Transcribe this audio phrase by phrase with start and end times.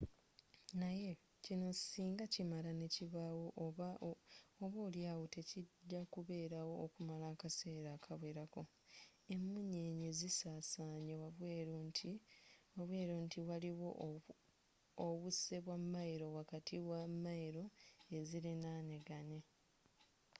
[0.81, 1.11] naye
[1.43, 3.89] kino singa kimala nekibaawo oba
[4.85, 11.75] oli awo tekijja kubeerawo okumala akaseera akawerako.emunyenye zisasanye wabweru
[13.25, 13.89] nti waliwo
[15.07, 17.65] obuse bwa mayiro wakati wa mayiro
[18.17, 19.39] eziliranaganye